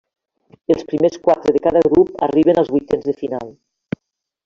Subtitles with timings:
[0.75, 3.57] Els primers quatre de cada grup arriben als vuitens de final.